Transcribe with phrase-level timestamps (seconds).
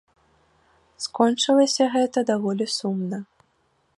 [1.05, 3.23] Скончылася гэта даволі сумна.